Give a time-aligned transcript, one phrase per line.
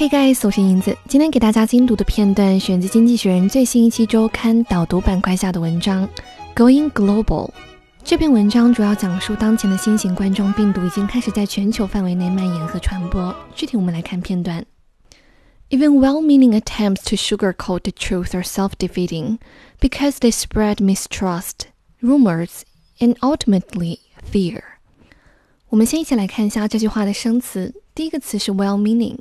[0.00, 0.96] Hey guys，我是银子。
[1.08, 6.08] 今天给大家精读的片段选自《经济学人》最新一期周刊导读板块下的文章
[6.56, 7.48] 《Going Global》。
[8.02, 13.36] 这篇文章主要讲述当前的新型冠状病毒已经开始在全球范围内蔓延和传播。
[13.54, 14.64] 具体我们来看片段。
[15.68, 19.36] Even well-meaning attempts to sugarcoat the truth are self-defeating
[19.80, 21.66] because they spread mistrust,
[22.00, 22.62] rumors,
[23.00, 23.98] and ultimately
[24.32, 24.62] fear.
[25.68, 27.74] 我们先一起来看一下这句话的生词。
[27.94, 29.18] 第一个词是 well-meaning。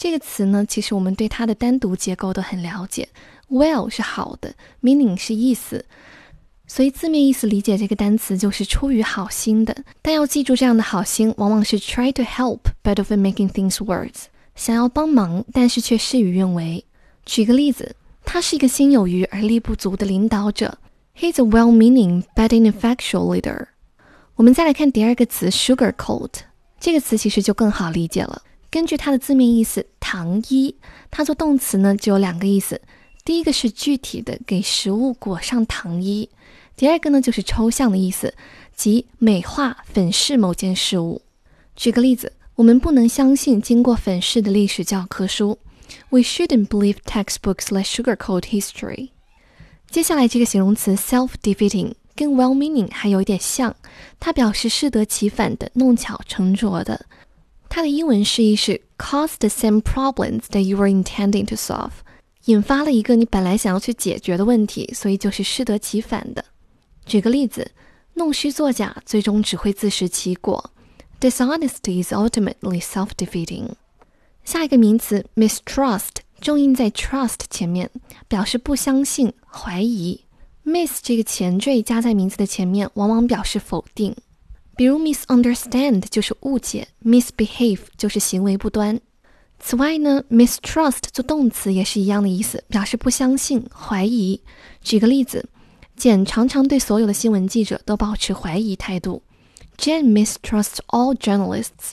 [0.00, 3.06] 这个词呢，其实我们对它的单独结构都很了解。
[3.50, 5.84] Well 是好的，meaning 是意思，
[6.66, 9.76] 所以字面意思理解这个单词就是出于好心的。
[10.00, 14.22] 但要记住，这样的好心往往是 try to help but of making things worse，
[14.54, 16.82] 想要帮忙，但是却事与愿违。
[17.26, 20.78] 举个例子，他是一个心有余而力不足的领导者。
[21.14, 23.66] He's a well-meaning but ineffectual leader。
[24.36, 26.30] 我们再来看第二个词 sugarcoat，
[26.80, 28.40] 这个词其实就更好理解了。
[28.70, 30.76] 根据它的字面意思，糖衣，
[31.10, 32.80] 它做动词呢就有两个意思。
[33.24, 36.30] 第一个是具体的给食物裹上糖衣，
[36.76, 38.32] 第二个呢就是抽象的意思，
[38.74, 41.20] 即美化、粉饰某件事物。
[41.74, 45.58] 举个例子，我们不能相信经过粉饰的历史教科书。
[46.10, 49.10] We shouldn't believe textbooks that sugarcoat history。
[49.90, 53.74] 接下来这个形容词 self-defeating 跟 well-meaning 还有一点像，
[54.20, 57.06] 它表示适得其反的、弄巧成拙的。
[57.70, 61.92] 它的英文释义是 cause the same problems that you were intending to solve，
[62.46, 66.44] 引发了一个你本来想要去解决的问题，所以就是适得其反的。
[67.06, 67.70] 举个例子，
[68.14, 70.72] 弄虚作假最终只会自食其果。
[71.20, 73.68] Dishonesty is ultimately self-defeating。
[74.44, 76.08] 下一个名词 mistrust，
[76.40, 77.88] 重音在 trust 前面，
[78.26, 80.24] 表示不相信、怀疑。
[80.64, 84.16] mis 这个前缀加在名词的前面，往往表示否定。
[84.80, 88.98] 比如 misunderstand 就是误解，misbehave 就是行为不端。
[89.58, 94.40] 此外呢，mistrust 做动词也是一样的意思，表示不相信、怀疑。
[94.80, 95.46] 举个例子，
[95.96, 99.22] 简常常对所有的新闻记者都保持怀疑态度。
[99.76, 101.92] Jane mistrusts all journalists。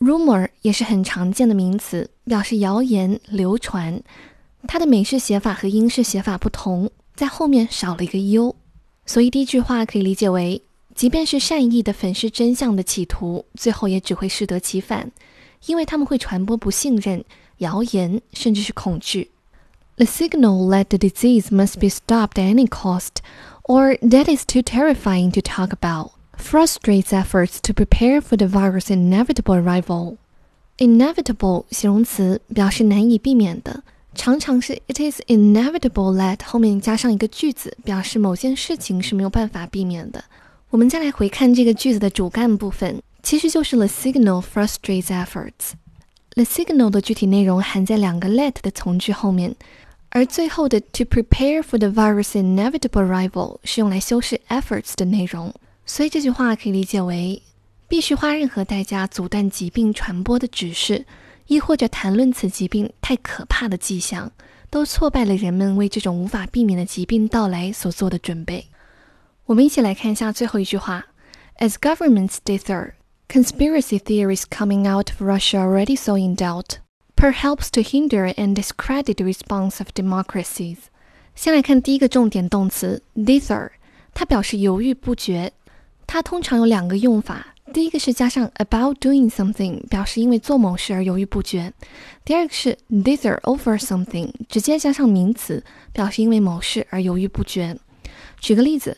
[0.00, 4.02] rumor 也是很常见的名词，表示谣言、流传。
[4.66, 8.56] 它的美式写法和英式写法不同，在后面少了一个 u，
[9.06, 10.60] 所以第一句话可以理解为。
[10.95, 15.11] 即便是善意的粉饰真相的企图，最后也只会适得其反，
[15.65, 17.23] 因为他们会传播不信任、
[17.59, 19.31] 谣言，甚至是恐惧。
[19.95, 23.17] The signal that the disease must be stopped at any cost,
[23.63, 28.87] or that is too terrifying to talk about, frustrates efforts to prepare for the virus'
[28.87, 30.17] inevitable arrival.
[30.77, 33.83] Inevitable 形容词表示难以避免的，
[34.15, 40.23] 常常是 It is inevitable that 后面加上一个句子，表示某件事情是没有办法避免的。
[40.76, 45.72] 我们再来回看这个句子的主干部分，其实就是 the signal frustrates efforts。
[46.34, 49.56] the signal 的具体内容含在两个 let 的从句后面，
[50.10, 55.50] 而最后的 to prepare for the virus' inevitable arrival 是用来修饰 efforts 的内容。
[55.86, 57.40] 所以这句话可以理解为
[57.88, 61.06] 必须花任何代价阻断疾病传播的指示，
[61.46, 64.30] 亦或者谈论此疾病太可怕的迹象，
[64.68, 68.66] 都挫败了人们为这种无法避免的疾病到来所做的准备。
[69.45, 71.07] 我们一起来看一下最后一句话：
[71.57, 72.93] As governments dither,
[73.27, 76.77] conspiracy theories coming out of Russia already so in doubt,
[77.15, 80.77] perhaps to hinder and discredit the response of democracies。
[81.35, 83.71] 先来看第一个重点动词 dither，
[84.13, 85.51] 它表示犹豫不决。
[86.07, 91.71] 它通常有两个用法，第一个是加上 about doing something，表示因为做某事而犹豫不决；
[92.23, 97.77] 第二个是 dither over something，直接加上名词，表示因为某事而犹豫不决。
[98.39, 98.97] 举个例子。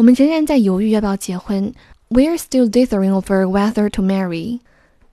[0.00, 1.74] 我们仍然在犹豫要不要结婚。
[2.08, 4.60] We're still dithering over whether to marry.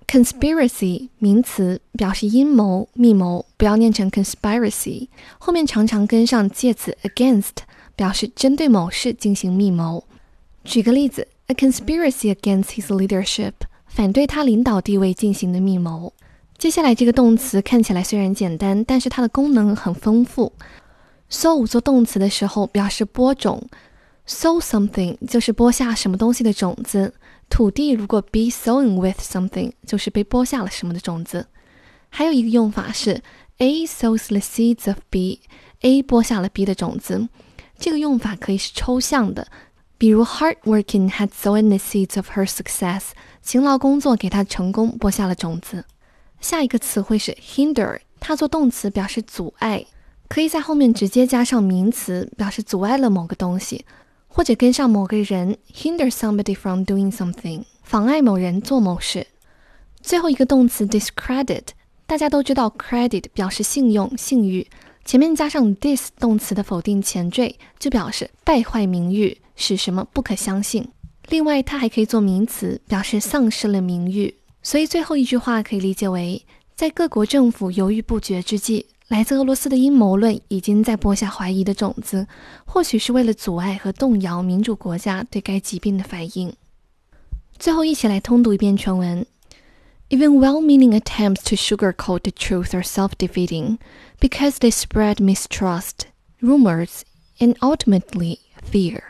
[0.07, 5.09] Conspiracy 名词表示阴谋、密谋，不要念成 conspiracy。
[5.39, 7.49] 后面常常跟上介词 against，
[7.97, 10.05] 表示针对某事进行密谋。
[10.63, 13.51] 举个例子，a conspiracy against his leadership，
[13.87, 16.13] 反对他领导地位进行的密谋。
[16.57, 20.53] 接下来这个动词看起来虽然简单，但是它的功能很丰富。
[21.29, 23.67] So 做动词的时候表示播种。
[24.27, 27.13] Sow something 就是播下什么东西的种子。
[27.49, 31.47] 土地如果 be sown with something 就是被播下了什么的种子。
[32.09, 33.21] 还有一个用法是
[33.59, 37.29] A sows the seeds of B，A 播下了 B 的种子。
[37.79, 39.47] 这个用法可以是抽象的，
[39.97, 45.85] 比如 hardworking had sown the seeds of her success，勤劳工作给她成功播下了种子。
[46.41, 49.85] 下一个词汇是 hinder，它做动词表示阻碍，
[50.27, 53.85] 可以在后面直接加上名词，表示阻碍了某个东西。
[54.37, 59.25] 或者跟上某个人，hinder somebody from doing something，妨碍某人做某事。
[59.99, 61.63] 最后一个动词 discredit，
[62.05, 64.67] 大家都知道，credit 表示信用、信誉，
[65.03, 70.87] 前面加上 this 动词的否定前缀，就表示败坏名誉，使什么不可相信。
[71.29, 74.35] 另外，它还可以做名词，表示丧失了名誉。
[74.61, 76.45] 所以最后一句话可以理解为，
[76.75, 82.26] 在各国政府犹豫不决之际，来自俄罗斯的阴谋论已经在播下怀疑的种子，
[82.64, 86.54] 或许是为了阻碍和动摇民主国家对该疾病的反应。
[87.58, 89.26] 最后，一起来通读一遍全文。
[90.08, 93.78] Even well-meaning attempts to sugarcoat the truth are self-defeating
[94.20, 96.06] because they spread mistrust,
[96.40, 97.02] rumors,
[97.38, 99.02] and ultimately fear.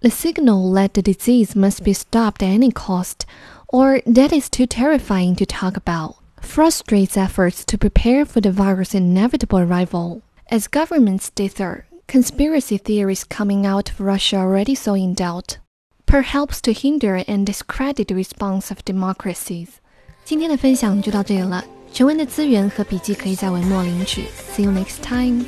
[0.00, 3.26] The signal that the disease must be stopped at any cost,
[3.68, 8.94] or that is too terrifying to talk about, frustrates efforts to prepare for the virus'
[8.94, 10.22] inevitable arrival.
[10.50, 15.58] As governments dither, conspiracy theories coming out of Russia already so in doubt,
[16.06, 19.78] perhaps to hinder and discredit the response of democracies.
[20.24, 24.24] 今天的分享就到这里了，全文的资源和笔记可以在文末领取。
[24.56, 25.44] See you next time.